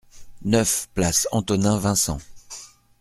[0.41, 2.17] neuf place Antonin Vincent